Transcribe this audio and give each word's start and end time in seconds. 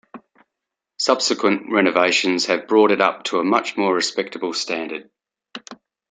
Subsequent 0.97 1.71
renovations 1.71 2.47
have 2.47 2.67
brought 2.67 2.89
it 2.89 3.01
up 3.01 3.25
to 3.25 3.37
a 3.37 3.43
much 3.43 3.77
more 3.77 3.93
respectable 3.93 4.51
standard. 4.51 5.11